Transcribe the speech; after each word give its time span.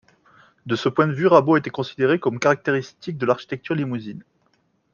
De 0.65 0.75
ce 0.75 0.89
point 0.89 1.05
de 1.05 1.13
vue, 1.13 1.27
Rabaud 1.27 1.53
a 1.53 1.57
été 1.59 1.69
considéré 1.69 2.17
comme 2.17 2.39
caractéristique 2.39 3.19
de 3.19 3.25
l'architecture 3.27 3.75
limousine. 3.75 4.23